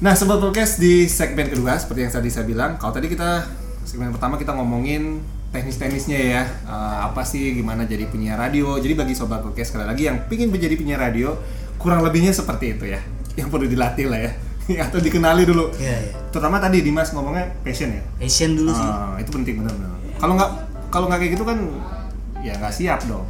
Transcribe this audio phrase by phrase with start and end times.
[0.00, 3.44] Nah, Sobat Podcast di segmen kedua seperti yang tadi saya bilang, kalau tadi kita
[3.84, 5.20] segmen pertama kita ngomongin
[5.52, 8.80] teknis-teknisnya ya, Eh, apa sih gimana jadi penyiar radio.
[8.80, 11.36] Jadi bagi Sobat Podcast sekali lagi yang pingin menjadi penyiar radio,
[11.76, 12.96] kurang lebihnya seperti itu ya,
[13.36, 14.32] yang perlu dilatih lah ya,
[14.88, 15.68] atau dikenali dulu.
[15.76, 16.12] Iya, iya.
[16.32, 18.00] Terutama tadi Dimas ngomongnya passion ya.
[18.16, 18.88] Passion dulu sih.
[18.88, 20.00] Ah, itu penting benar-benar.
[20.16, 20.50] Kalau nggak
[20.88, 21.58] kalau nggak kayak gitu kan
[22.40, 23.28] ya nggak siap dong.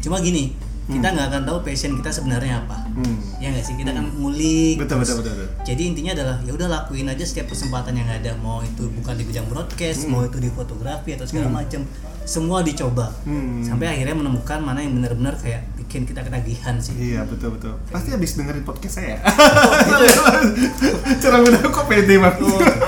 [0.00, 2.76] Cuma gini, kita nggak akan tahu passion kita sebenarnya apa.
[2.92, 3.16] Hmm.
[3.40, 4.76] Ya nggak sih, kita kan ngulik.
[4.76, 5.48] Betul, terus- betul, betul, betul.
[5.64, 9.24] Jadi intinya adalah ya udah lakuin aja setiap kesempatan yang ada, mau itu bukan di
[9.24, 11.80] bidang broadcast, mau itu di fotografi atau segala macam,
[12.22, 13.08] semua dicoba.
[13.24, 13.64] Hmm.
[13.64, 16.92] Sampai akhirnya menemukan mana yang benar-benar kayak bikin kita ketagihan sih.
[16.94, 17.80] Iya betul betul.
[17.88, 19.16] Pasti habis dengerin podcast saya.
[21.22, 22.44] Cara udah kok pede banget.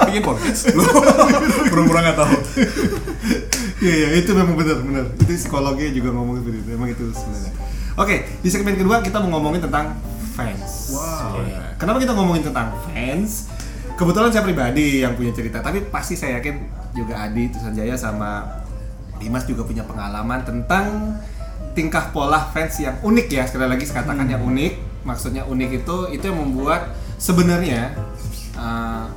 [0.06, 0.60] Bikin podcast.
[1.73, 2.37] Pura-pura nggak tahu.
[3.76, 5.04] Iya iya itu memang benar benar.
[5.16, 6.68] Itu psikologi juga ngomong seperti itu.
[6.73, 7.52] Memang itu sebenarnya.
[7.96, 9.96] Oke di segmen kedua kita mau ngomongin tentang
[10.37, 10.93] fans.
[10.93, 11.40] Wow.
[11.40, 11.80] Iya.
[11.80, 13.48] Kenapa kita ngomongin tentang fans?
[13.96, 16.60] Kebetulan saya pribadi yang punya cerita, tapi pasti saya yakin
[16.93, 18.45] juga Adi, Tusan Jaya sama
[19.16, 21.16] Dimas juga punya pengalaman tentang
[21.73, 23.48] tingkah pola fans yang unik ya.
[23.48, 25.01] Sekali lagi saya katakan yang unik.
[25.09, 27.96] Maksudnya unik itu itu yang membuat sebenarnya
[28.60, 29.09] uh,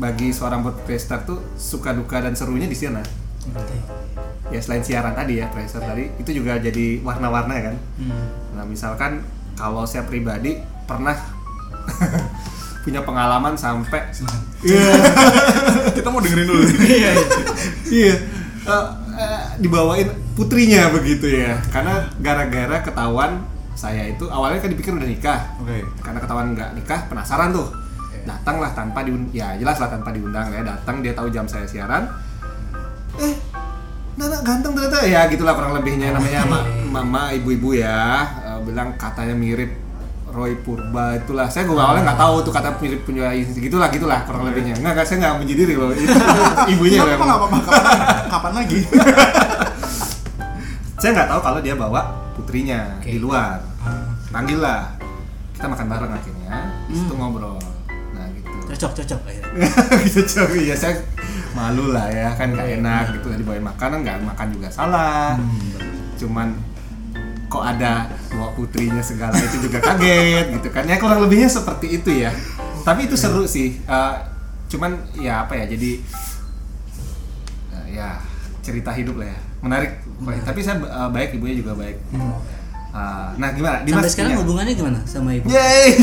[0.00, 3.04] bagi seorang podcaster tuh suka duka dan serunya di sana.
[4.52, 7.76] Ya selain siaran tadi ya, tracer tadi itu juga jadi warna-warna ya kan.
[7.98, 8.26] Hmm.
[8.54, 9.24] Nah, misalkan
[9.56, 11.16] kalau saya pribadi pernah
[12.84, 14.02] punya pengalaman sampai
[14.62, 14.90] Iya.
[15.96, 16.62] Kita mau dengerin dulu.
[16.82, 16.86] Iya.
[16.86, 17.12] iya.
[17.90, 18.14] Iya.
[18.62, 18.86] Eh,
[19.18, 21.58] eh, dibawain putrinya begitu ya.
[21.74, 23.42] Karena gara-gara ketahuan
[23.74, 25.40] saya itu awalnya kan dipikir udah nikah.
[25.58, 25.82] Oke.
[25.98, 27.68] Karena ketahuan nggak nikah, penasaran tuh.
[28.22, 30.62] Datanglah tanpa diundang, ya jelas lah tanpa diundang ya.
[30.62, 32.06] Datang dia tahu jam saya siaran.
[33.18, 33.34] Eh,
[34.12, 35.02] Nana ganteng ternyata.
[35.02, 36.12] Ya gitulah kurang lebihnya.
[36.12, 38.24] Namanya ma- mama ibu-ibu ya.
[38.46, 39.72] Eh, bilang katanya mirip
[40.28, 41.48] Roy Purba itulah.
[41.48, 44.76] Saya gue awalnya nggak tahu tuh kata mirip punya gitulah gitulah kurang lebihnya.
[44.76, 46.08] Nggak nggak saya nggak menjadi diri loh itu.
[46.72, 47.56] Ibunya apa-apa, nggak apa-apa.
[47.60, 47.84] Kapan,
[48.30, 48.78] kapan lagi?
[51.00, 52.00] saya nggak tahu kalau dia bawa
[52.32, 53.10] putrinya Oke.
[53.10, 53.58] di luar.
[54.30, 54.94] Panggil lah.
[55.52, 56.54] Kita makan bareng akhirnya.
[56.88, 57.60] Di situ ngobrol
[58.72, 59.68] Cocok, cocok akhirnya.
[60.08, 60.96] gitu coy ya saya
[61.52, 65.36] malu lah ya kan nggak enak gitu dibawain makanan nggak makan juga salah.
[66.16, 66.56] Cuman
[67.52, 70.88] kok ada bawa putrinya segala itu juga kaget gitu kan.
[70.88, 72.32] Ya kurang lebihnya seperti itu ya.
[72.82, 74.14] Tapi itu seru sih Eh,
[74.72, 76.00] cuman ya apa ya jadi
[77.76, 78.16] eh, ya
[78.64, 79.38] cerita hidup lah ya.
[79.60, 80.00] Menarik.
[80.16, 80.42] Pokoknya.
[80.48, 82.00] tapi saya eh, baik ibunya juga baik
[82.92, 85.46] Eh, nah gimana Sampai Dimas sekarang punya- hubungannya gimana sama ibu?
[85.46, 85.96] Yeay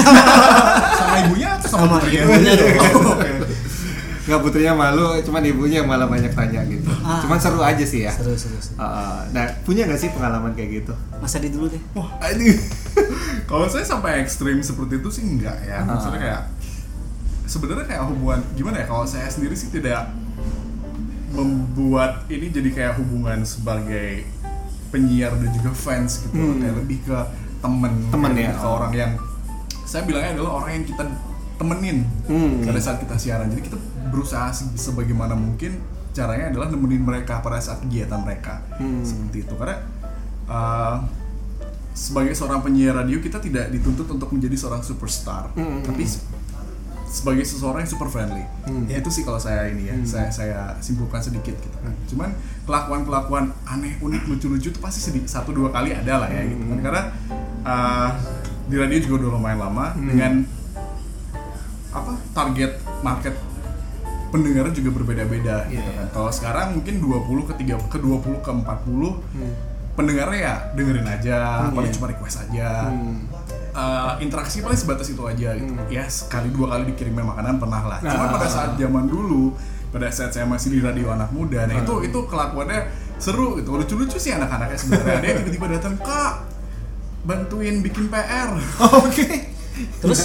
[0.99, 2.21] Sama ibunya atau sama, Sama putrinya?
[2.25, 2.69] ibunya dong.
[2.89, 3.29] Oh, Oke.
[4.21, 7.17] nggak putrinya malu cuman ibunya malah banyak tanya gitu Ah.
[7.19, 8.73] cuman seru aja sih ya Seru, seru, seru.
[8.75, 10.93] Uh, nah punya nggak sih pengalaman kayak gitu?
[11.15, 11.81] Mas Adi dulu deh.
[11.91, 12.57] Wah, aduh.
[13.43, 15.81] Kalau saya sampai ekstrim seperti itu sih enggak ya.
[15.83, 16.41] Maksudnya kayak
[17.43, 18.85] sebenarnya kayak hubungan gimana ya?
[18.85, 20.13] Kalau saya sendiri sih tidak
[21.29, 24.29] membuat ini jadi kayak hubungan sebagai
[24.89, 26.33] penyiar dan juga fans gitu.
[26.33, 26.59] Hmm.
[26.59, 27.17] Kayak lebih ke
[27.59, 29.11] temen, Temen ya, ke orang yang
[29.83, 31.03] saya bilangnya adalah orang yang kita
[31.55, 32.63] temenin Hmm.
[32.63, 33.47] pada saat kita siaran.
[33.47, 35.77] Jadi kita berusaha se- sebagaimana mungkin
[36.09, 39.05] caranya adalah nemenin mereka pada saat kegiatan mereka Hmm.
[39.05, 39.77] seperti itu karena
[40.45, 40.97] uh,
[41.91, 45.83] sebagai seorang penyiar radio kita tidak dituntut untuk menjadi seorang superstar Hmm.
[45.83, 46.09] tapi
[47.09, 48.85] sebagai seseorang yang super friendly Hmm.
[48.85, 52.29] Ya, itu sih kalau saya ini ya saya saya simpulkan sedikit gitu kan cuman
[52.63, 56.45] kelakuan kelakuan aneh unik lucu lucu itu pasti sedikit satu dua kali ada lah ya
[56.45, 57.01] gitu kan karena
[57.63, 58.09] uh,
[58.63, 60.33] di radio juga udah lumayan lama dengan
[61.89, 62.71] apa target
[63.01, 63.33] market
[64.29, 66.05] pendengarnya juga berbeda-beda gitu Iya.
[66.05, 66.07] kan.
[66.13, 69.25] Kalau sekarang mungkin 20 ke 3 ke 20 ke 40
[69.97, 71.97] pendengarnya ya dengerin aja, Hmm, paling iya.
[71.97, 72.69] cuma request aja.
[72.87, 73.25] Hmm.
[73.79, 75.71] Eh, interaksi paling sebatas itu aja gitu.
[75.87, 77.99] Ya sekali dua kali dikirimin makanan pernah lah.
[78.03, 78.31] Cuma Ah.
[78.35, 79.55] pada saat zaman dulu,
[79.89, 83.79] pada saat saya masih di radio anak muda, nah itu itu kelakuannya seru gitu.
[83.79, 85.19] Lucu-lucu sih anak-anaknya sebenarnya.
[85.23, 86.33] Dia tiba-tiba datang, "Kak,
[87.23, 88.51] bantuin bikin PR."
[88.99, 89.27] Oke.
[90.03, 90.19] Terus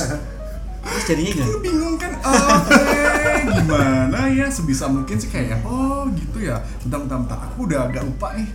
[0.85, 1.49] terus jadinya gimana?
[1.49, 2.83] Gue bingung kan, oke
[3.55, 6.59] gimana ya sebisa mungkin sih kayak oh gitu ya.
[6.83, 8.49] Bentar bentar bentar, aku udah agak lupa nih.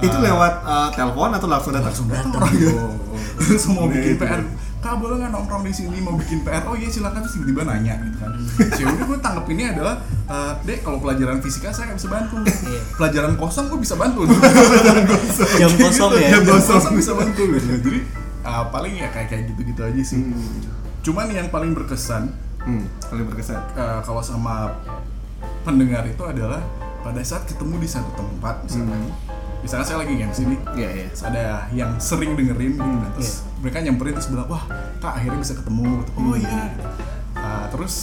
[0.00, 1.90] Itu lewat uh, telepon atau langsung datang?
[1.90, 2.70] langsung datang orang ya.
[2.72, 3.18] Oh, oh.
[3.44, 4.22] Langsung mau Iya, bikin itu.
[4.22, 4.40] PR.
[4.84, 6.60] Kak boleh nggak nongkrong di sini mau bikin PR?
[6.68, 8.30] Oh iya silakan terus tiba-tiba nanya gitu kan.
[8.80, 9.18] Ya udah gue
[9.56, 9.94] ini adalah
[10.28, 12.36] eh, dek kalau pelajaran fisika saya nggak bisa bantu.
[12.44, 12.80] Iya.
[13.00, 14.28] Pelajaran kosong gue bisa bantu.
[15.60, 16.28] Jam kosong ya.
[16.36, 17.66] Jam kosong bisa bantu gitu.
[17.80, 18.00] Jadi
[18.44, 20.20] ah, paling ya kayak kayak gitu-gitu aja sih.
[21.00, 22.28] Cuman yang paling berkesan
[22.64, 23.60] Hmm, paling berkesan.
[23.76, 24.72] eh, kalau sama
[25.68, 26.64] pendengar itu adalah
[27.04, 28.96] pada saat ketemu di satu tempat misalnya.
[28.96, 29.23] Hmm.
[29.64, 31.04] Misalnya saya lagi MC nih, Iya, iya.
[31.08, 34.64] terus ada yang sering dengerin gitu, Hmm, nah, terus mereka nyamperin terus bilang wah
[34.98, 36.10] kak akhirnya bisa ketemu gitu.
[36.14, 36.82] oh iya gitu.
[37.34, 37.94] Uh, terus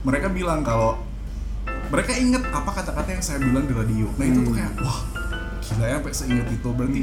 [0.00, 0.96] mereka bilang kalau
[1.86, 4.58] mereka inget apa kata-kata yang saya bilang di radio nah itu tuh Hmm.
[4.58, 4.98] kayak wah
[5.60, 7.02] gila ya sampai seinget itu berarti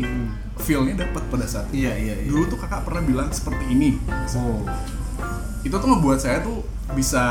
[0.59, 2.27] feelnya dapat pada saat itu Iya iya iya.
[2.27, 3.98] dulu tuh kakak pernah bilang seperti ini
[4.31, 4.62] Oh.
[5.62, 6.62] itu tuh ngebuat saya tuh
[6.92, 7.21] bisa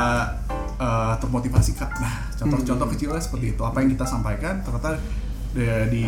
[0.77, 2.93] uh, termotivasi kak nah contoh-contoh Hmm.
[2.93, 4.99] kecilnya seperti itu apa yang kita sampaikan ternyata
[5.51, 6.05] de- di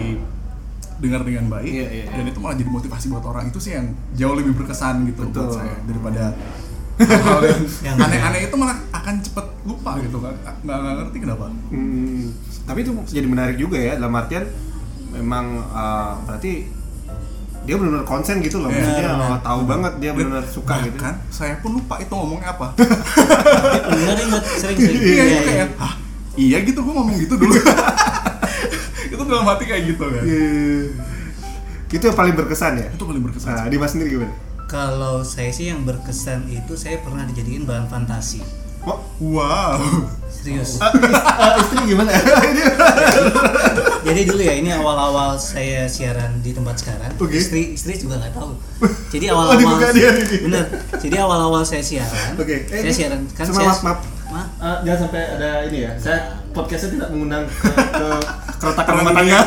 [1.03, 2.13] dengar dengan baik Iya, iya, iya.
[2.13, 5.43] dan itu malah jadi motivasi buat orang itu sih yang jauh lebih berkesan gitu Betul.
[5.43, 6.23] buat saya daripada
[6.95, 7.39] hal
[7.81, 11.45] yang aneh-aneh itu malah akan cepet lupa gitu kan nggak nggak ngerti kenapa.
[11.67, 12.31] Hmm,
[12.63, 14.45] tapi itu jadi menarik juga ya dalam artian
[15.11, 16.69] memang uh, berarti
[17.63, 19.29] dia benar-benar konsen gitu loh Iya, maksudnya benar.
[19.29, 20.97] oh, tahu banget dia benar-benar suka gitu.
[20.99, 22.67] kan saya pun lupa itu ngomongnya apa.
[23.89, 24.99] Bener inget sering sering.
[24.99, 25.93] Iya kayak Hah,
[26.35, 27.55] iya gitu gue ngomong gitu dulu
[29.23, 30.43] itu dalam hati kayak gitu kan Iya.
[31.89, 34.33] itu yang paling berkesan ya itu paling berkesan nah, Dimas sendiri gimana
[34.65, 38.41] kalau saya sih yang berkesan itu saya pernah dijadiin bahan fantasi
[38.83, 39.77] oh wow
[40.27, 42.11] serius ah, ah, istri gimana
[44.03, 47.37] jadi dulu ya ini awal-awal saya siaran di tempat sekarang Oke.
[47.37, 48.51] istri istri juga nggak tahu
[49.13, 50.39] jadi Oh, awal-awal dibuka dia nih.
[50.41, 50.65] bener
[50.97, 52.65] jadi awal-awal saya siaran Oke.
[52.65, 53.99] Eh, saya ini- siaran kan saya maaf, maaf.
[54.25, 54.49] Maaf.
[54.59, 58.07] Ah, jangan sampai ada ini ya saya podcastnya tidak mengundang ke, ke
[58.63, 59.39] keretakan rumah tangga.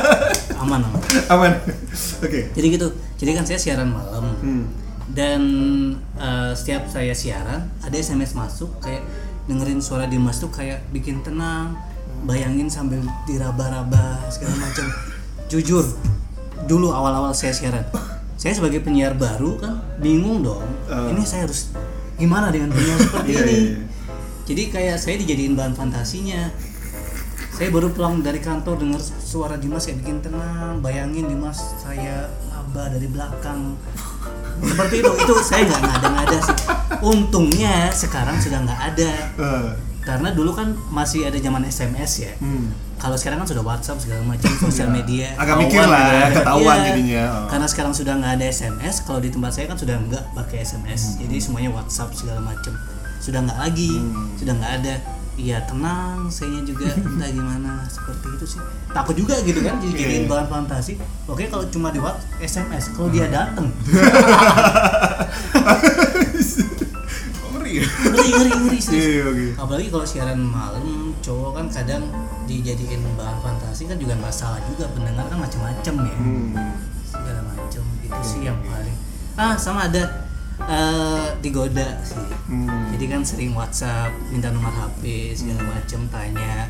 [0.64, 1.00] aman aman.
[1.28, 1.52] Aman.
[2.24, 2.40] Oke.
[2.50, 2.88] Jadi gitu.
[3.20, 4.24] Jadi kan saya siaran malam.
[4.40, 4.64] Hmm.
[5.04, 5.42] dan
[6.16, 9.04] eh, setiap saya siaran ada SMS masuk kayak
[9.44, 11.76] dengerin suara Dimas tuh kayak bikin tenang.
[12.24, 14.88] Bayangin sambil diraba-raba segala macam.
[15.52, 15.84] Jujur
[16.64, 17.84] dulu awal-awal saya siaran
[18.34, 20.64] saya sebagai penyiar baru kan bingung dong.
[20.88, 21.12] Eh.
[21.12, 21.70] ini saya harus
[22.16, 23.52] gimana dengan dunia seperti Iya, ini?
[23.52, 23.78] iya, iya.
[24.44, 26.48] jadi kayak saya dijadiin bahan fantasinya
[27.54, 32.90] saya baru pulang dari kantor dengar suara Dimas kayak bikin tenang bayangin Dimas saya abah
[32.90, 33.78] dari belakang
[34.60, 36.56] seperti itu itu saya nggak ngada-ngada sih
[37.00, 39.66] untungnya sekarang sudah nggak ada Eh,
[40.00, 42.98] karena dulu kan masih ada zaman SMS ya hmm.
[42.98, 46.28] kalau sekarang kan sudah WhatsApp segala macam sosial media Agak mikir ketahuan lah, gitu ya.
[46.34, 46.86] ketahuan Iya.
[46.86, 47.22] jadinya.
[47.24, 47.46] Oh.
[47.48, 51.02] karena sekarang sudah nggak ada SMS kalau di tempat saya kan sudah nggak pakai SMS
[51.06, 51.16] Hmm.
[51.22, 52.74] jadi semuanya WhatsApp segala macam
[53.16, 54.26] sudah nggak lagi Hmm.
[54.34, 54.94] sudah nggak ada
[55.36, 58.60] Iya tenang, saya juga entah gimana seperti itu sih.
[58.88, 60.30] Takut juga gitu kan, jadi Iya, jadiin iya.
[60.30, 60.92] bahan fantasi.
[61.24, 63.66] Oke kalau cuma di WhatsApp, SMS, kalau dia datang,
[67.34, 69.04] Kok ngeri ya ngeri ngeri ngeri serius.
[69.04, 69.44] Iya, oke.
[69.56, 70.84] apalagi kalau siaran malam
[71.18, 72.02] cowok kan kadang
[72.44, 76.52] dijadiin bahan fantasi kan juga nggak salah juga pendengar kan macam-macam ya Hmm.
[77.04, 78.96] segala macam itu sih yang paling
[79.34, 80.23] ah sama ada
[80.60, 82.92] eh, digoda sih Hmm.
[82.92, 85.02] jadi kan sering WhatsApp minta nomor HP
[85.34, 86.68] segala macam tanya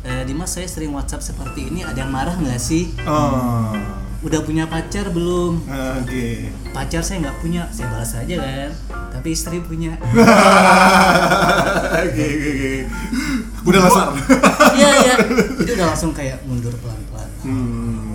[0.00, 3.76] "Eh, Dimas saya sering WhatsApp seperti ini ada yang marah nggak sih Oh.
[4.20, 5.60] udah punya pacar belum
[5.98, 6.48] Oke.
[6.70, 8.70] pacar saya nggak punya saya balas aja kan
[9.10, 9.96] tapi istri punya
[12.00, 12.72] Oke, oke, oke.
[13.62, 14.08] Udah langsung.
[14.72, 15.14] iya iya
[15.54, 18.09] jadi udah langsung kayak mundur pelan-pelan Hmm.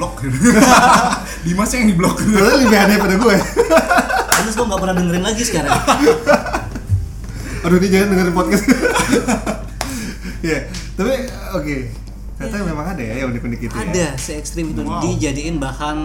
[0.00, 0.24] Blok
[1.44, 3.36] Dimas yang di blok Padahal lebih aneh pada gue.
[4.40, 5.76] terus gue nggak pernah dengerin lagi sekarang
[7.60, 8.64] Aduh, ini jangan dengerin podcast.
[10.40, 10.64] Iya,
[10.96, 11.12] tapi
[11.52, 11.76] oke.
[12.32, 13.84] Ternyata memang ada ya yang unik-unik gitu ya.
[13.84, 15.04] ada se ekstrim itu Wow.
[15.04, 15.98] dijadiin bahan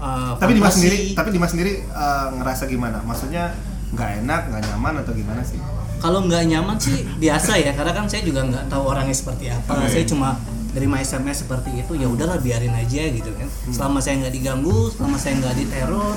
[0.00, 3.04] uh, Tapi Dimas sendiri, tapi Dimas sendiri eh, ngerasa gimana?
[3.04, 3.52] Maksudnya
[3.92, 5.60] nggak enak, nggak nyaman atau gimana sih?
[5.96, 9.80] kalau nggak nyaman sih biasa ya karena kan saya juga nggak tahu orangnya seperti apa
[9.80, 9.88] Oke.
[9.88, 10.36] saya cuma
[10.76, 13.48] terima SMS seperti itu ya udahlah biarin aja gitu kan.
[13.72, 16.16] Selama saya nggak diganggu selama saya nggak diteror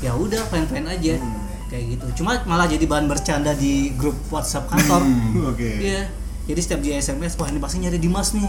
[0.00, 1.14] ya udah fine fine aja.
[1.68, 2.24] Kayak gitu.
[2.24, 5.04] Cuma malah jadi bahan bercanda di grup WhatsApp kantor.
[5.04, 5.84] Hmm, Oke.
[5.84, 6.08] iya.
[6.44, 8.48] Jadi setiap dia SMS wah ini pasti nyari Dimas nih.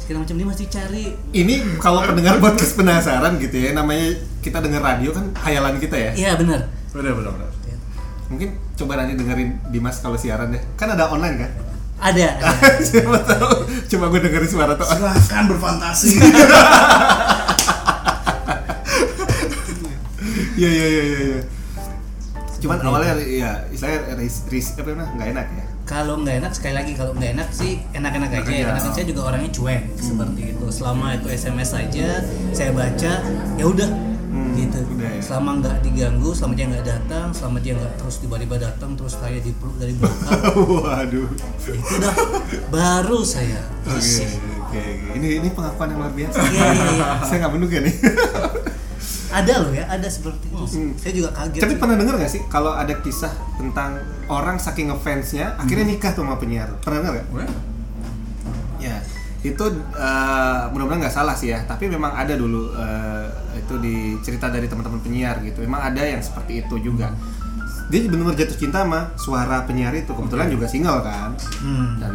[0.00, 1.12] Segala macam Dimas dicari.
[1.32, 6.10] Ini kalau pendengar podcast penasaran gitu ya, namanya kita denger radio kan hayalan kita ya.
[6.16, 7.50] iya benar bener bener bener.
[8.26, 10.62] Mungkin coba nanti dengerin Dimas kalau siaran deh.
[10.74, 11.50] Kan ada online kan?
[11.96, 12.48] Ada, ada.
[12.86, 13.48] Siapa tahu
[13.86, 14.84] coba gue dengerin suara tuh.
[14.84, 16.10] silahkan berfantasi
[20.56, 21.18] Iya iya iya iya.
[21.28, 21.40] iya.
[22.56, 25.64] Cuman awalnya ya istilahnya ris, ris apa namanya nggak enak ya.
[25.86, 28.64] kalau nggak enak sekali lagi kalau nggak enak sih enak-enak aja aja.
[28.64, 32.08] karena kan saya juga orangnya cuek seperti itu selama itu SMS saja
[32.50, 33.12] saya baca
[33.54, 34.15] ya udah Hmm,
[34.82, 35.22] gitu udah ya.
[35.22, 39.38] selama nggak diganggu selama dia nggak datang selama dia nggak terus tiba-tiba datang terus saya
[39.40, 40.40] dipeluk dari belakang
[40.84, 41.28] Waduh.
[41.72, 42.14] itu dah
[42.68, 44.82] baru saya Oke risih oke oke.
[45.16, 46.36] Ini ini pengakuan yang luar biasa.
[46.42, 47.06] Iya, iya, iya.
[47.24, 47.94] Saya nggak menduga nih.
[49.26, 50.56] ada loh ya ada seperti itu.
[50.58, 50.92] Hmm.
[50.96, 55.54] saya juga kaget Tapi pernah denger gak sih kalau ada kisah tentang orang saking ngefansnya
[55.58, 56.72] akhirnya nikah tuh sama penyiar?
[56.82, 57.26] Pernah denger gak?
[57.30, 57.46] Ya,
[59.46, 61.62] itu eh, mudah-mudahan nggak salah sih ya.
[61.62, 63.26] Tapi memang ada dulu eh,
[63.56, 65.60] itu di cerita dari teman-teman penyiar gitu.
[65.60, 67.10] Memang ada yang seperti itu juga.
[67.86, 71.30] dia benar-benar jatuh cinta sama suara penyiar itu kebetulan juga single kan
[71.62, 72.02] Hmm.
[72.02, 72.14] dan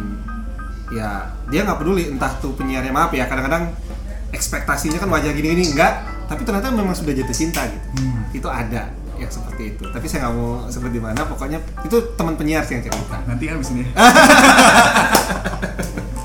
[0.92, 3.72] ya dia nggak peduli entah tuh penyiarnya maaf ya kadang-kadang
[4.36, 7.88] ekspektasinya kan wajah gini-gini enggak tapi ternyata memang sudah jatuh cinta gitu
[8.36, 10.60] itu ada yang seperti itu tapi saya nggak mau
[10.92, 11.56] di mana pokoknya
[11.88, 13.88] itu teman penyiar sih yang cerita Nanti habis ini.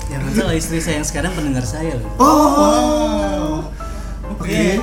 [0.08, 2.10] Yang betul istri saya yang sekarang pendengar saya loh.
[2.18, 3.56] oh
[4.30, 4.80] oke Iya.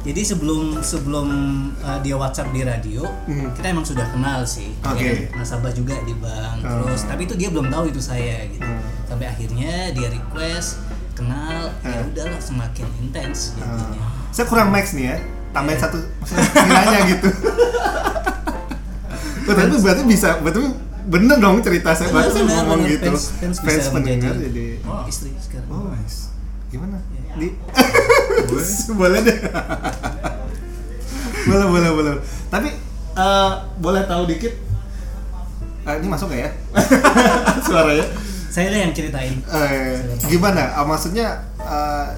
[0.00, 1.28] Jadi sebelum sebelum
[1.78, 3.52] uh, dia WhatsApp di radio, Hmm.
[3.52, 4.72] kita emang sudah kenal sih.
[4.80, 5.28] Oke.
[5.28, 6.64] Kan nasabah juga di bank.
[6.64, 6.88] Oh.
[6.88, 8.64] Terus tapi itu dia belum tahu itu saya gitu.
[8.64, 8.80] Hmm.
[9.04, 10.80] Sampai akhirnya dia request
[11.12, 12.08] kenal, ya Hmm.
[12.08, 14.08] udahlah semakin intens jadinya.
[14.30, 15.16] saya kurang max nih ya
[15.50, 15.98] tambahin satu
[16.54, 17.28] kiranya gitu
[19.44, 20.62] tapi berarti bisa berarti
[21.10, 22.92] bener dong cerita saya baru ngomong bener.
[22.92, 25.02] gitu Fans- fans bisa pendengar jadi Oh.
[25.04, 25.68] Istri sekarang.
[25.68, 26.30] oh nice.
[26.68, 27.02] gimana
[27.32, 27.50] di
[28.40, 28.66] Boleh.
[29.00, 29.38] boleh deh
[31.42, 32.12] boleh boleh boleh
[32.46, 32.70] tapi
[33.12, 34.54] eh, boleh tahu dikit
[35.80, 36.50] Eh, ini masuk nggak ya
[37.64, 38.04] suaranya
[38.46, 39.40] Saya yang ceritain.
[39.40, 40.74] Eh, gimana?
[40.74, 42.08] Ah, maksudnya eh,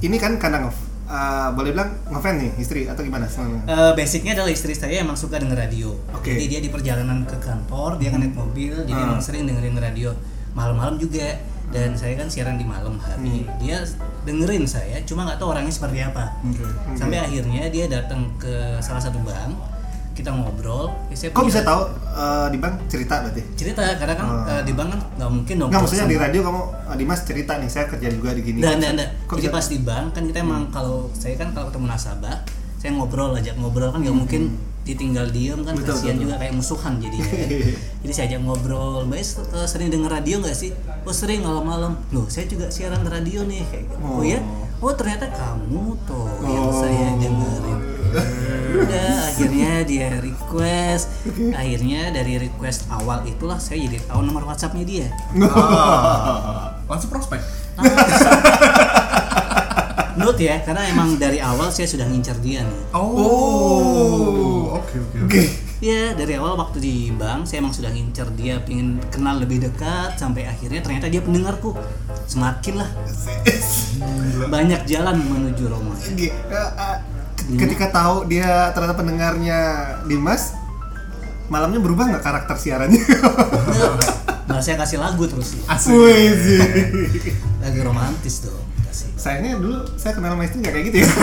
[0.00, 0.64] ini kan karena
[1.04, 3.24] eh, boleh bilang ngefan nih istri atau gimana?
[3.26, 3.62] sebenarnya?
[3.66, 5.92] Eh, basicnya adalah istri saya emang suka denger radio.
[6.12, 6.32] Oke.
[6.32, 9.08] Jadi dia di perjalanan ke kantor, dia naik mobil, jadi Hmm.
[9.12, 10.10] emang sering dengerin radio
[10.52, 11.36] malam-malam juga.
[11.64, 13.42] Dan saya kan siaran di malam hari.
[13.42, 13.56] Hmm.
[13.58, 13.80] Dia
[14.22, 16.30] dengerin saya, cuma nggak tahu orangnya seperti apa.
[16.44, 16.62] Oke.
[16.94, 19.56] Sampai akhirnya dia datang ke salah satu bank,
[20.14, 20.94] kita ngobrol.
[21.10, 23.42] ya saya Kok punya bisa tahu eh, di bank cerita berarti?
[23.54, 25.68] Cerita, karena kan eh, di bank kan nggak mungkin dong.
[25.68, 28.58] Enggak maksudnya di radio kamu eh, Dimas cerita nih saya kerja juga di gini.
[28.58, 29.08] Dan, dan, dan.
[29.24, 29.52] Kok Jadi bisa?
[29.52, 32.36] pas di bank kan kita emang kalau saya kan kalau ketemu nasabah,
[32.76, 34.42] saya ngobrol ajak ngobrol kan nggak mungkin
[34.84, 35.80] ditinggal diem kan Hmm.
[35.80, 36.22] Betul, kasihan betul.
[36.22, 37.24] juga kayak musuhan jadinya.
[37.26, 37.48] kan.
[38.04, 39.26] Jadi saya ajak ngobrol, Mbak eh,
[39.66, 40.70] sering denger radio nggak sih?
[41.02, 41.98] Oh sering malam-malam.
[42.10, 43.96] Loh saya juga siaran radio nih kayak gitu.
[43.98, 44.22] Oh, Oh.
[44.22, 44.38] ya?
[44.78, 46.76] Oh ternyata kamu tuh yang Oh.
[46.76, 47.78] saya dengerin.
[48.74, 51.10] Udah akhirnya dia request.
[51.54, 55.08] Akhirnya dari request awal itulah saya jadi tahu nomor WhatsAppnya dia.
[55.50, 56.78] Ah.
[56.90, 57.40] Langsung prospek.
[60.14, 62.80] Note ya, karena emang dari awal saya sudah ngincar dia nih.
[62.94, 64.78] Oh.
[64.78, 65.38] Oke oke oke.
[65.42, 65.42] Oke.
[65.82, 70.16] Ya dari awal waktu di bank saya emang sudah ngincar dia, pengen kenal lebih dekat
[70.16, 71.74] sampai akhirnya ternyata dia pendengarku.
[72.30, 72.88] Semakin lah
[74.48, 75.92] banyak jalan menuju Roma.
[75.92, 76.30] Oke,
[77.44, 79.60] eh, eh, Ketika tahu dia ternyata pendengarnya
[80.04, 80.56] Dimas,
[81.46, 83.04] malamnya berubah nggak karakter siarannya?
[84.44, 85.60] Nah saya kasih lagu terus, sih.
[87.64, 88.60] lagu romantis dong.
[88.84, 89.08] Kasih.
[89.16, 91.08] Sayangnya dulu saya kenal sama istri nggak kayak gitu ya.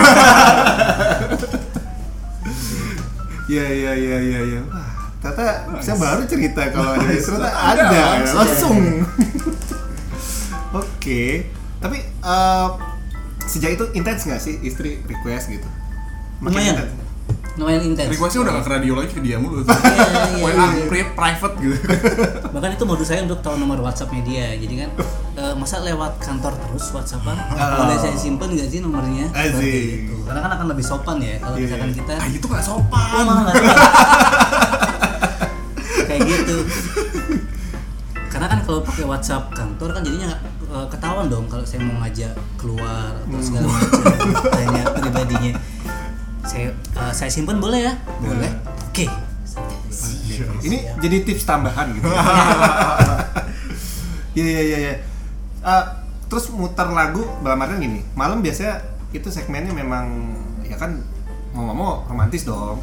[3.52, 4.60] Iya iya iya iya iya.
[4.64, 5.44] Wah, ternyata
[5.82, 8.02] saya baru cerita kalau ada ternyata Ada, ada,
[8.32, 8.38] langsung.
[8.38, 8.78] langsung.
[10.82, 11.46] Oke,
[11.78, 12.68] tapi eh,
[13.44, 15.68] sejak itu intens nggak sih istri request gitu?
[16.42, 16.76] Lumayan.
[17.52, 18.08] Lumayan intens.
[18.08, 19.60] Requestnya udah gak ke radio lagi ke dia mulu.
[19.60, 19.76] Iya,
[20.40, 20.84] iya, iya.
[20.90, 21.76] pri- private gitu.
[22.56, 24.56] Bahkan itu modus saya untuk tahu nomor WhatsAppnya dia.
[24.56, 24.90] Jadi kan
[25.36, 27.36] eh, masa lewat kantor terus WhatsAppan?
[27.78, 29.28] Boleh saya simpen nggak sih nomornya?
[29.30, 29.52] Asik.
[29.52, 29.68] Seperti
[30.02, 30.14] itu.
[30.24, 31.96] Karena kan akan lebih sopan ya kalau Iya, misalkan iya.
[32.00, 33.22] kita Ah itu gak Oh, sopan.
[33.22, 33.70] malah nggak tahu.
[36.02, 36.56] kayak gitu
[38.28, 40.28] karena kan kalau pakai WhatsApp kantor kan jadinya
[40.66, 44.00] eh, ketahuan dong kalau saya mau ngajak keluar atau segala macam
[44.50, 45.52] tanya pribadinya
[46.46, 47.94] saya eh, saya simpan boleh ya?
[48.20, 48.50] Boleh.
[48.90, 49.06] Oke.
[50.62, 52.08] Ini jadi tips tambahan gitu.
[54.32, 54.78] Iya iya iya.
[54.80, 54.94] iya.
[55.60, 55.84] Eh,
[56.32, 58.80] terus muter lagu dalam artian gini, malam biasanya
[59.12, 60.32] itu segmennya memang
[60.64, 61.04] ya kan
[61.52, 62.80] mau nggak mau romantis dong.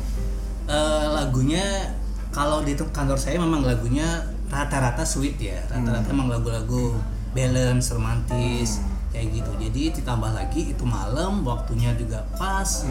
[0.70, 1.90] Eh, lagunya
[2.30, 5.58] kalau di kantor saya memang lagunya rata-rata sweet ya.
[5.74, 6.94] Rata-rata emang lagu-lagu
[7.34, 8.78] balance romantis
[9.10, 9.52] kayak gitu.
[9.58, 12.86] Jadi ditambah lagi itu malam waktunya juga pas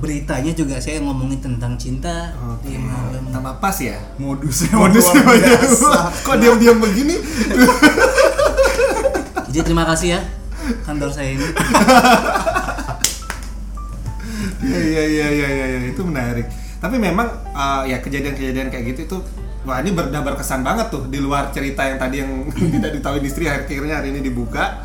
[0.00, 2.32] beritanya juga saya ngomongin tentang cinta
[2.64, 4.00] di malam Tambah pas ya.
[4.72, 5.60] Modusnya banyak.
[6.24, 7.20] Kok diam-diam begini?
[9.50, 10.20] jadi terima kasih ya
[10.86, 11.46] kantor saya ini
[14.60, 16.44] Iya iya iya iya iya iya, itu menarik.
[16.84, 19.18] Tapi memang eh, ya kejadian-kejadian kayak gitu itu
[19.64, 22.44] wah ini ber, udah berkesan banget tuh di luar cerita yang tadi yang
[22.76, 24.84] tidak ditahui istri akhirnya hari ini dibuka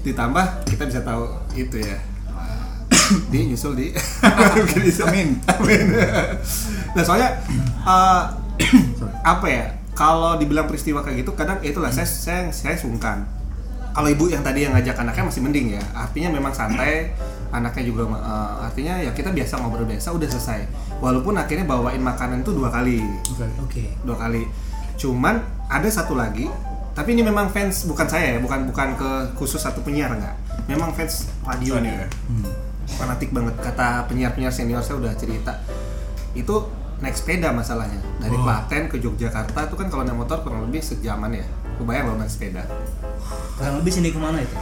[0.00, 2.00] ditambah kita bisa tahu itu ya.
[3.32, 3.86] Di nyusul di.
[5.06, 5.38] Amin.
[5.46, 5.86] Amin.
[6.96, 7.28] Nah, soalnya
[7.92, 8.22] eh,
[9.20, 9.68] apa ya?
[9.92, 13.36] Kalau dibilang peristiwa kayak gitu kadang itulah saya saya saya sungkan
[13.96, 17.16] kalau ibu yang tadi yang ngajak anaknya masih mending ya artinya memang santai
[17.56, 20.68] anaknya juga eh, artinya ya kita biasa ngobrol biasa udah selesai
[21.00, 23.00] walaupun akhirnya bawain makanan tuh dua kali
[23.32, 23.48] Oke.
[23.56, 24.44] oke dua kali
[25.00, 25.40] cuman
[25.72, 26.44] ada satu lagi
[26.92, 29.10] tapi ini memang fans bukan saya ya bukan bukan ke
[29.40, 30.36] khusus satu penyiar enggak
[30.68, 32.06] memang fans radio nih ya?
[32.86, 33.54] Fanatik banget.
[33.58, 35.58] Kata penyiar penyiar senior saya udah cerita.
[36.32, 36.70] Itu
[37.02, 38.00] naik sepeda masalahnya.
[38.22, 38.44] Dari Oh.
[38.46, 41.46] Klaten ke Yogyakarta itu kan kalau naik motor kurang lebih sejaman ya.
[41.76, 42.64] Kebayang lo naik sepeda.
[43.58, 44.56] Kurang lebih sini ke mana itu?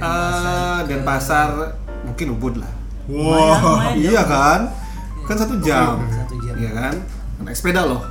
[0.00, 1.76] Eh, dan pasar
[2.06, 2.72] mungkin Ubud lah.
[3.10, 3.92] Wow.
[3.98, 4.28] Iya jauh.
[4.30, 4.60] kan
[5.28, 6.00] kan satu jam.
[6.10, 6.54] Satu jam.
[6.56, 6.94] iya kan?
[7.44, 8.02] Naik sepeda loh.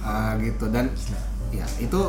[0.00, 0.72] Ah, gitu.
[0.72, 0.88] Dan
[1.52, 2.00] ya itu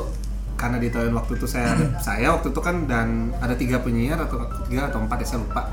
[0.56, 1.76] karena di tahun waktu itu saya
[2.08, 5.64] saya waktu itu kan dan ada tiga penyiar atau tiga atau empat ya saya lupa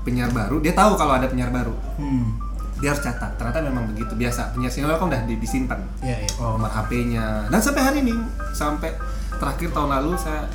[0.00, 1.74] penyiar baru dia tahu kalau ada penyiar baru.
[1.96, 2.36] Hmm.
[2.76, 3.36] dia harus catat.
[3.36, 4.50] Ternyata memang begitu biasa.
[4.50, 5.76] Penyiar senior kan udah di- disimpan.
[6.00, 6.30] Iya, iya.
[6.36, 6.56] Oh.
[6.56, 8.16] nomor HP-nya dan sampai hari ini
[8.50, 8.96] sampai
[9.30, 10.48] terakhir tahun lalu saya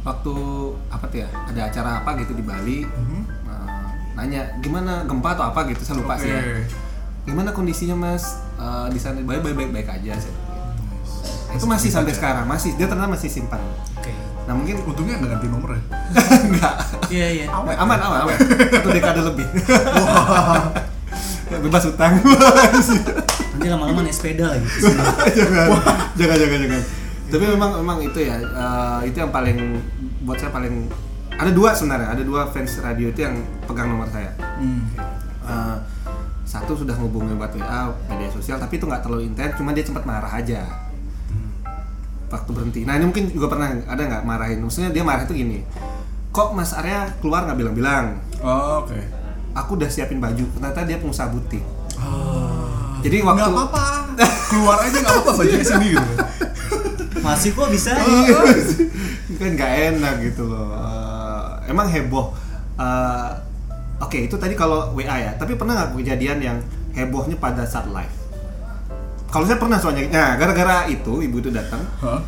[0.00, 0.34] waktu
[0.86, 3.20] apa tuh ya ada acara apa gitu di Bali Mhm.
[3.42, 5.66] eh, nanya gimana gempa atau apa?
[5.66, 6.62] gitu saya lupa sih ya.
[7.24, 8.38] Gimana kondisinya mas?
[8.54, 10.30] Eh, di sana baik baik baik aja sih
[11.54, 13.62] itu masih sampai sekarang masih dia ternyata masih simpan
[13.94, 14.10] Oke.
[14.44, 15.82] nah mungkin Untungnya nggak ganti nomor ya.
[16.50, 16.74] enggak
[17.08, 17.46] Iya, iya.
[17.48, 18.36] aman aman aman, aman.
[18.74, 19.46] satu dekade lebih
[21.62, 22.18] bebas utang
[23.54, 24.66] Nanti lama-lama naik sepeda lagi.
[25.38, 25.78] jangan,
[26.18, 26.82] jangan, jangan, jangan.
[27.30, 29.78] Tapi memang, memang itu ya, eh, itu yang paling
[30.26, 30.90] buat saya paling
[31.38, 33.38] ada dua sebenarnya, ada dua fans radio itu yang
[33.70, 34.34] pegang nomor saya.
[34.58, 34.90] Hmm.
[35.46, 35.76] Eh,
[36.42, 40.02] satu sudah ngubungin buat WA, media sosial, tapi itu nggak terlalu intens, cuma dia sempat
[40.02, 40.66] marah aja
[42.34, 42.80] waktu berhenti.
[42.82, 45.62] Nah ini mungkin juga pernah ada nggak marahin, maksudnya dia marah itu gini,
[46.34, 48.18] kok Mas Arya keluar nggak bilang-bilang?
[48.42, 48.98] Oh, oke.
[49.54, 51.62] Aku udah siapin baju, ternyata dia pengusaha butik.
[52.02, 52.98] Oh.
[53.06, 53.84] Jadi waktu Nggak apa-apa.
[54.50, 56.12] Keluar aja nggak apa-apa bajunya sini gitu.
[57.22, 57.94] Masih kok bisa.
[57.94, 58.38] Iya.
[59.38, 62.32] kan nggak enak gitu loh Eh, emang heboh
[62.74, 63.30] Eh,
[64.02, 66.58] oke itu tadi kalau WA ya tapi pernah nggak kejadian yang
[66.90, 68.10] hebohnya pada saat live
[69.34, 72.22] kalau saya pernah soalnya nah gara-gara itu ibu itu datang Hah?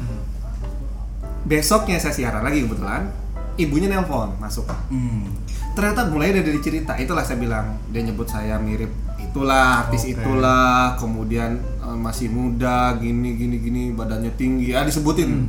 [1.46, 3.06] besoknya saya siaran lagi kebetulan
[3.54, 5.30] ibunya nelpon masuk Hmm.
[5.72, 10.18] ternyata mulai dari, cerita itulah saya bilang dia nyebut saya mirip itulah artis Oke.
[10.18, 15.46] itulah kemudian eh, masih muda gini gini gini badannya tinggi ah disebutin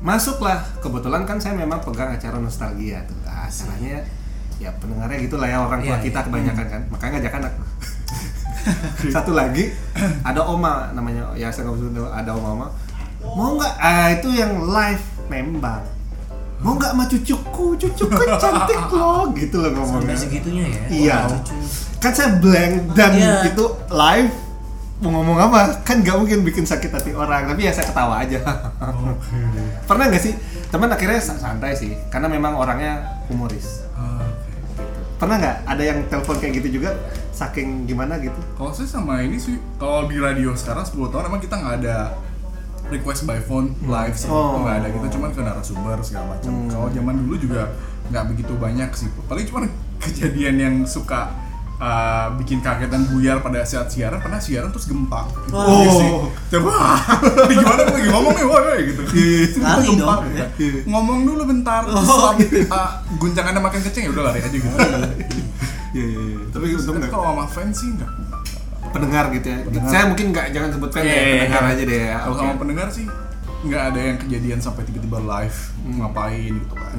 [0.00, 4.04] masuklah kebetulan kan saya memang pegang acara nostalgia tuh Ah, acaranya
[4.56, 6.26] ya pendengarnya gitulah ya orang tua Iya, kita iya.
[6.30, 7.52] kebanyakan kan makanya ngajak anak
[9.14, 9.70] satu lagi
[10.20, 12.66] ada oma namanya ya saya nggak usah ada oma oma.
[13.24, 13.74] Mau nggak?
[13.76, 15.84] Ah itu yang live nembang
[16.60, 17.66] mau nggak sama cucuku?
[17.76, 20.12] Cucuku cantik loh gitu loh ngomongnya.
[20.12, 20.82] Sampai segitunya ya.
[20.88, 21.16] Iya.
[22.00, 23.52] Kan saya blank dan Iya.
[23.52, 24.32] itu live.
[25.02, 25.84] Mau ngomong apa?
[25.84, 28.40] Kan nggak mungkin bikin sakit hati orang tapi ya saya ketawa aja.
[28.80, 29.40] Oke.
[29.88, 30.32] pernah nggak sih?
[30.72, 33.84] Teman akhirnya sa- santai sih karena memang orangnya humoris.
[33.92, 34.52] Ah, oke.
[35.20, 35.56] pernah nggak?
[35.68, 36.96] Ada yang telepon kayak gitu juga
[37.34, 41.42] saking gimana gitu Kalau saya sama ini sih, kalau di radio sekarang 10 tahun emang
[41.42, 42.14] kita nggak ada
[42.86, 44.60] request by phone live sih, Oh.
[44.60, 46.52] nggak ada gitu, cuman ke narasumber segala macam.
[46.52, 46.68] Hmm.
[46.68, 47.62] Kalau zaman dulu juga
[48.06, 49.62] nggak begitu banyak sih, paling cuman
[50.04, 51.32] kejadian yang suka
[51.80, 55.26] uh, bikin kaget dan buyar pada saat siaran, pernah siaran terus gempa.
[55.26, 55.56] Gitu.
[55.56, 55.80] Oh.
[55.80, 56.08] Iya sih.
[56.52, 56.72] Coba,
[57.50, 59.02] gimana gue lagi ngomong nih, woi, gitu.
[59.58, 60.22] Lari gempa, dong.
[60.54, 60.78] gitu.
[60.84, 62.36] Ngomong dulu bentar, Oh, setelah,
[62.68, 64.68] uh, guncangannya makin kenceng ya udah lari aja gitu.
[65.94, 66.38] Iya iya iya.
[66.50, 68.10] Tapi untung nggak kalau sama fans sih nggak.
[68.84, 69.58] pendengar gitu ya.
[69.64, 69.90] Pendengar.
[69.90, 71.72] Saya mungkin nggak jangan sebut fan Iya, ya, iya, pendengar iya.
[71.72, 72.16] aja deh ya.
[72.16, 72.42] Kalau Oke.
[72.42, 73.06] sama pendengar sih
[73.64, 76.94] nggak ada yang kejadian sampai tiba-tiba live ngapain gitu kan.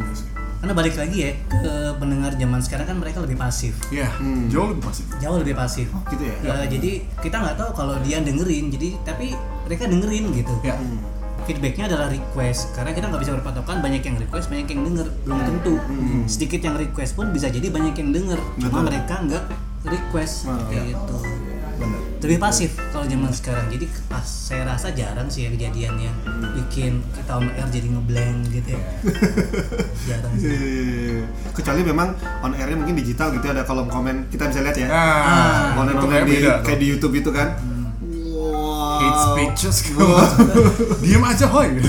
[0.56, 1.64] Karena balik lagi ya ke
[1.96, 3.78] pendengar zaman sekarang kan mereka lebih pasif.
[3.88, 4.50] Iya, Hmm.
[4.50, 5.06] jauh lebih pasif.
[5.22, 5.88] Jauh lebih pasif.
[6.10, 6.36] Gitu ya.
[6.42, 10.54] Eh, jadi kita nggak tahu kalau dia dengerin, jadi tapi mereka dengerin gitu.
[10.64, 10.74] Ya.
[10.74, 11.00] Hmm.
[11.46, 12.74] Feedbacknya adalah request.
[12.74, 15.08] Karena kita nggak bisa berpatokan banyak yang request banyak yang denger.
[15.24, 15.74] Belum tentu.
[16.26, 18.40] Sedikit yang request pun bisa jadi banyak yang denger.
[18.58, 18.84] Cuma Betul.
[18.84, 19.44] mereka nggak
[19.86, 20.34] request.
[20.44, 21.18] Ah, seperti itu
[21.76, 22.00] Benar.
[22.18, 23.68] lebih pasif kalau zaman sekarang.
[23.68, 26.16] Jadi pas saya rasa jarang sih ya kejadian yang
[26.56, 28.82] bikin kita on air jadi ngeblank gitu ya.
[30.08, 30.50] Jarang Iya, sih.
[30.50, 31.26] Iya, iya, iya.
[31.52, 32.08] Kecuali memang
[32.42, 34.26] on airnya mungkin digital gitu ada kolom komen.
[34.28, 34.88] Kita bisa lihat ya.
[34.88, 37.48] Nah, Komen itu komen kayak di beda kayak di YouTube itu kan.
[38.96, 39.02] Wow.
[39.02, 40.04] Hate speeches gitu.
[41.00, 41.68] Diem aja hoy.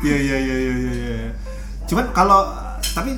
[0.00, 0.92] Iya iya iya iya iya.
[0.94, 1.28] iya.
[1.84, 2.44] Cuman kalau
[2.86, 3.16] tapi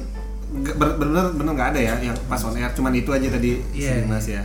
[0.52, 3.92] nggak- bener bener nggak ada ya yang pas on air cuman itu aja tadi Iya,
[3.92, 4.42] si Mas ya.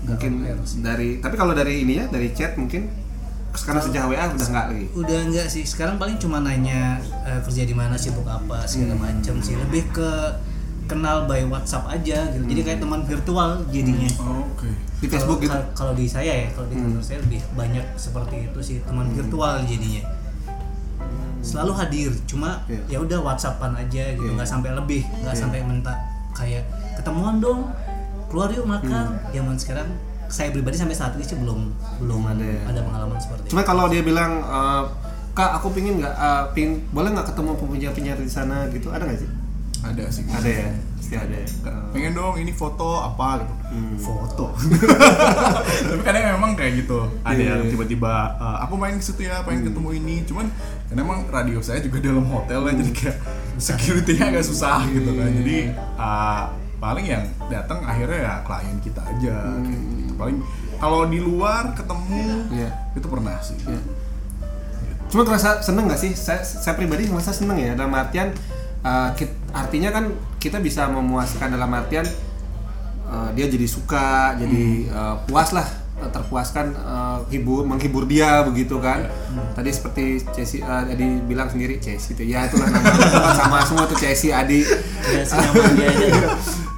[0.00, 0.78] Mungkin sih.
[0.78, 2.92] dari tapi kalau dari ini ya dari chat mungkin
[3.50, 4.86] sekarang sejak WA udah nggak lagi.
[4.94, 9.02] udah enggak sih sekarang paling cuma nanya eh, kerja di mana sibuk apa segala Hmm.
[9.08, 10.10] macam sih lebih ke
[10.88, 14.68] kenal by WhatsApp aja gitu jadi kayak teman virtual jadinya Oh, Oke.
[14.98, 15.54] Di Facebook gitu.
[15.70, 19.62] Kalau- di saya ya kalau di kantor saya lebih banyak seperti itu sih teman virtual
[19.62, 20.02] jadinya
[21.40, 22.82] selalu hadir cuma Iya.
[22.88, 24.34] ya udah WhatsAppan aja gitu Iya.
[24.34, 25.40] nggak sampai lebih nggak Iya.
[25.40, 25.94] sampai minta
[26.32, 26.64] kayak
[26.96, 27.70] ketemuan dong
[28.26, 29.88] keluar yuk makan zaman sekarang
[30.28, 32.60] saya pribadi sampai saat ini sih belum belum ada ya.
[32.66, 34.82] ada pengalaman seperti itu Cuma kalau dia bilang eh,
[35.32, 36.14] kak aku pingin nggak
[36.52, 39.30] pingin boleh nggak ketemu penyiar penyiar di sana gitu ada nggak sih?
[39.80, 41.92] Ada sih ada ya pasti ada ya Oh.
[41.92, 43.96] pengen dong ini foto apa gitu Hmm.
[43.96, 44.46] foto
[45.88, 47.70] tapi kadang memang kayak gitu ada Iya, yang iya.
[47.70, 50.46] tiba-tiba "Eh, aku main ke situ ya pengen ketemu ini cuman
[50.86, 53.16] karena emang radio saya juga dalam hotel ya jadi kayak
[53.56, 56.42] security-nya agak susah gitu kan jadi eh,
[56.78, 60.12] paling yang datang akhirnya ya klien kita aja kayak gitu.
[60.14, 60.36] paling
[60.76, 62.70] kalau di luar ketemu Iya.
[62.94, 63.80] itu pernah sih Iya.
[65.08, 66.12] Cuma terasa seneng gak sih?
[66.12, 68.28] Saya, saya pribadi merasa seneng ya dalam artian
[68.80, 70.04] uh, kit- artinya kan
[70.36, 72.04] kita bisa memuaskan dalam artian
[73.08, 75.66] uh, dia jadi suka, jadi uh, puas lah
[76.00, 79.08] uh, terpuaskan uh, hibur menghibur dia begitu kan.
[79.56, 83.98] Tadi seperti Cesi uh, tadi bilang sendiri Cesi itu ya itulah nama sama semua tuh
[83.98, 84.62] Cesi Adi.
[85.08, 86.08] Ya, senyaman dia aja.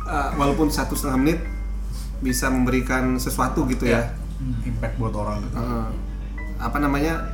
[0.06, 1.38] Uh, walaupun satu setengah menit
[2.20, 4.14] bisa memberikan sesuatu gitu ya.
[4.40, 5.56] impact buat orang gitu.
[5.56, 5.88] Uh,
[6.60, 7.28] apa namanya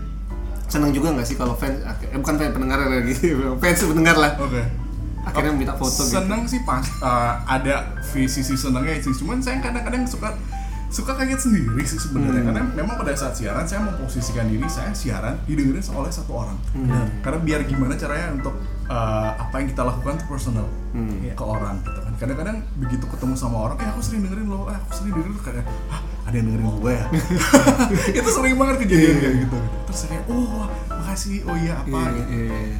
[0.66, 3.14] seneng juga nggak sih kalau fans eh bukan fans pendengar lagi
[3.62, 4.85] fans pendengar lah oke
[5.26, 6.14] akhirnya minta foto gitu.
[6.22, 9.10] Seneng sih pas uh, ada visi sisi senengnya sih.
[9.10, 10.38] Cuman saya kadang-kadang suka
[10.86, 12.46] suka kaget sendiri sih sebenarnya.
[12.46, 12.48] Hmm.
[12.54, 16.56] karena memang pada saat siaran saya memposisikan diri saya siaran didengerin oleh satu orang.
[16.72, 17.10] Hmm.
[17.26, 18.54] karena biar gimana caranya untuk
[18.86, 21.20] uh, apa yang kita lakukan tuh personal Hmm.
[21.28, 22.12] ke orang gitu kan.
[22.16, 25.40] Kadang-kadang begitu ketemu sama orang eh aku sering dengerin lo eh, aku sering dengerin lo.
[25.44, 27.06] Kayak Hah, ada yang dengerin gue ya?
[28.24, 29.58] Itu sering banget kejadian kayak gitu.
[29.90, 31.44] Terus saya oh makasih.
[31.44, 31.98] Oh iya apa?
[32.00, 32.30] Iya, gitu.
[32.32, 32.76] iya, iya.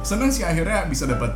[0.00, 1.28] seneng sih akhirnya bisa dapat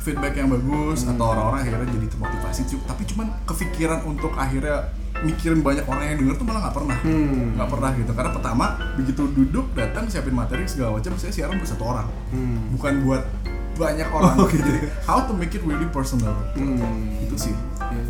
[0.00, 4.88] feedback yang bagus atau orang-orang akhirnya jadi termotivasi tapi cuman kepikiran untuk akhirnya
[5.20, 7.46] mikirin banyak orang yang denger tuh malah nggak pernah Hmm.
[7.54, 8.64] nggak pernah gitu karena pertama
[8.96, 12.72] begitu duduk datang siapin materi segala macam saya siaran buat satu orang Hmm.
[12.72, 13.22] bukan buat
[13.76, 14.70] banyak orang gitu
[15.02, 17.20] how to make it really personal Hmm.
[17.20, 17.54] itu sih
[17.90, 18.02] Iya.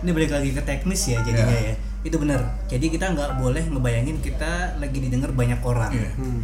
[0.00, 1.74] Ini balik lagi ke teknis ya jadinya ya.
[2.04, 2.38] Itu benar.
[2.68, 5.90] Jadi kita nggak boleh ngebayangin kita lagi didengar banyak orang.
[5.90, 6.12] Iya.
[6.14, 6.38] Hmm.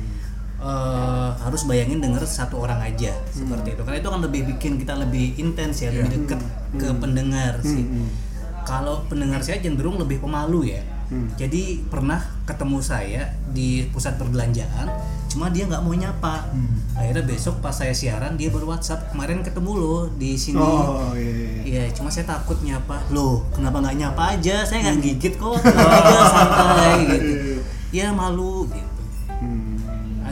[0.60, 3.80] Eh, harus bayangin denger satu orang aja seperti itu.
[3.80, 6.16] Karena itu akan lebih bikin kita lebih intens ya, lebih Iya.
[6.20, 6.40] deket
[6.76, 7.80] ke pendengar sih.
[7.80, 8.12] Hmm.
[8.60, 10.84] Kalau pendengar saya cenderung lebih pemalu ya.
[11.08, 11.32] Hmm.
[11.34, 14.84] Jadi pernah ketemu saya di pusat perbelanjaan,
[15.26, 16.52] cuma dia nggak mau nyapa.
[16.52, 16.76] Hmm.
[16.92, 20.60] Akhirnya besok pas saya siaran dia ber WhatsApp kemarin ketemu lo di sini.
[20.60, 21.60] oh iya, iya.
[21.64, 23.00] Iya, cuma saya takut nyapa.
[23.08, 24.60] Loh, kenapa nggak nyapa aja?
[24.68, 25.56] Saya nggak gigit kok.
[25.56, 27.64] Aja, santai gitu.
[27.96, 28.89] Ya malu gitu.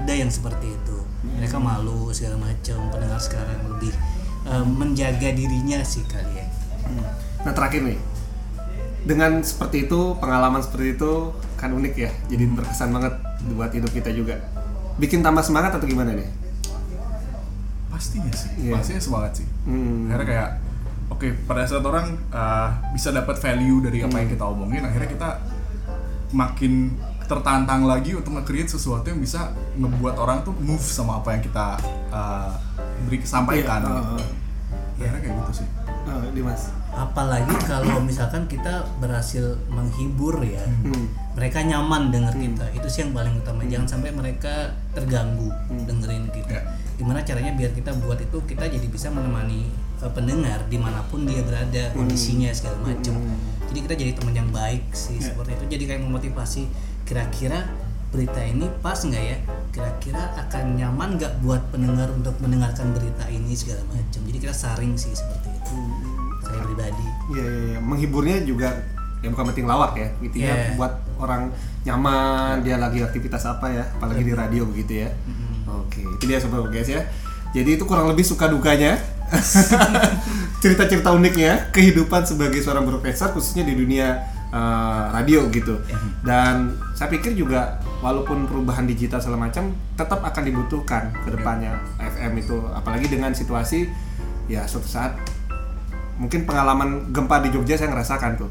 [0.08, 0.14] Hmm.
[0.16, 0.96] Ada yang seperti itu.
[1.36, 2.88] Mereka malu segala macam.
[2.88, 3.92] Pendengar sekarang lebih
[4.48, 6.46] eh, menjaga dirinya sih kali ya.
[7.44, 7.98] Nah terakhir nih,
[9.04, 13.14] dengan seperti itu pengalaman seperti itu kan unik ya, jadi berkesan banget
[13.52, 14.40] buat hidup kita juga.
[14.96, 16.26] Bikin tambah semangat atau gimana nih?
[17.88, 18.78] pastinya sih Iya.
[18.78, 20.06] pastinya semangat sih Hmm.
[20.06, 20.48] akhirnya kayak
[21.10, 25.28] oke pada saat orang uh, bisa dapat value dari apa yang kita omongin akhirnya kita
[26.30, 26.94] makin
[27.28, 31.76] tertantang lagi untuk nge-create sesuatu yang bisa ngebuat orang tuh move sama apa yang kita
[32.08, 32.50] uh,
[33.04, 34.14] beri sampaikan Iya, gitu.
[34.16, 34.26] uh,
[34.98, 35.68] akhirnya kayak gitu sih
[36.08, 36.72] Oh, Dimas.
[36.88, 40.64] Apalagi kalau misalkan kita berhasil menghibur ya.
[40.64, 41.12] Hmm.
[41.36, 42.64] Mereka nyaman denger kita.
[42.72, 43.60] Itu sih yang paling utama.
[43.68, 45.52] Jangan sampai mereka terganggu
[45.84, 46.48] dengerin kita.
[46.48, 46.62] Ya.
[46.96, 49.68] Gimana caranya biar kita buat itu kita jadi bisa menemani
[50.00, 53.20] uh, pendengar di mana pun dia berada kondisinya segala macam.
[53.68, 55.64] Jadi kita jadi teman yang baik sih seperti itu.
[55.76, 56.72] Jadi kayak memotivasi
[57.08, 57.64] kira-kira
[58.12, 59.36] berita ini pas nggak ya?
[59.72, 64.20] Kira-kira akan nyaman nggak buat pendengar untuk mendengarkan berita ini segala macam.
[64.28, 65.76] Jadi kita saring sih seperti itu.
[66.44, 67.06] Saya pribadi.
[67.32, 67.78] Iya, iya, iya.
[67.80, 68.76] menghiburnya juga
[69.18, 70.78] ya bukan penting lawak ya, intinya Iya.
[70.78, 71.50] buat orang
[71.82, 75.10] nyaman, dia lagi aktivitas apa ya, apalagi di radio begitu ya.
[75.66, 77.02] Oke, itu dia sobat guys ya.
[77.50, 78.94] Jadi itu kurang lebih suka dukanya,
[80.62, 85.80] cerita-cerita uniknya kehidupan sebagai seorang profesor khususnya di dunia eh, radio gitu.
[86.24, 92.38] Dan saya pikir juga walaupun perubahan digital segala macam tetap akan dibutuhkan ke depannya FM
[92.38, 93.90] itu, apalagi dengan situasi
[94.48, 95.12] ya suatu saat
[96.18, 98.50] mungkin pengalaman gempa di Jogja saya ngerasakan tuh.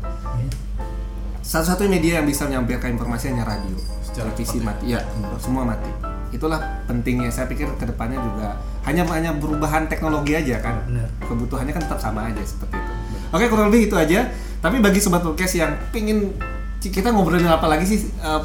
[1.48, 4.84] Satu-satunya media yang bisa menyampaikan informasi hanya radio Secara televisi cepat mati.
[4.92, 5.00] Ya
[5.40, 5.88] semua mati.
[6.36, 6.60] Itulah
[6.92, 7.32] pentingnya.
[7.32, 10.84] Saya pikir ke depannya juga hanya hanya perubahan teknologi aja kan.
[10.88, 11.08] Benar.
[11.24, 12.94] kebutuhannya kan tetap sama aja seperti itu.
[13.32, 14.28] Oke kurang lebih itu aja
[14.62, 16.34] tapi bagi sobat podcast yang pingin
[16.78, 18.42] kita ngobrolin apa lagi sih eh,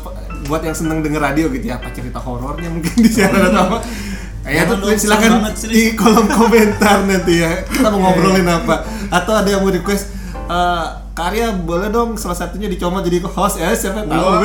[0.48, 3.79] buat yang seneng denger radio gitu ya apa cerita horornya mungkin di siaran atau apa?
[4.42, 5.33] Ya Jangan tuh dong, silakan
[5.70, 8.83] di kolom komentar nanti ya kita mau ngobrolin apa.
[9.07, 13.70] Atau ada yang mau request eh, karya boleh dong salah satunya dicomot jadi host ya
[13.70, 14.42] siapa tahu.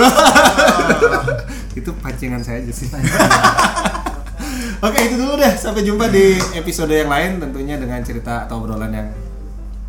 [1.81, 2.93] Itu pancingan saya aja sih.
[4.85, 5.53] Oke itu dulu deh.
[5.57, 9.09] Sampai jumpa di episode yang lain tentunya dengan cerita atau obrolan yang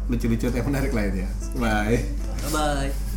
[0.08, 1.28] lucu-lucu atau menarik lainnya
[2.48, 3.07] Bye bye.